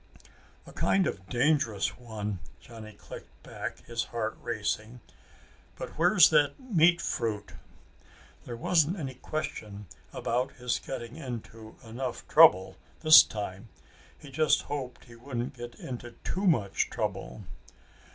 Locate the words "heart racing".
4.05-4.99